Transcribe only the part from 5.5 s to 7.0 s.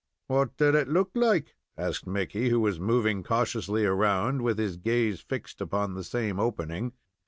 upon the same opening.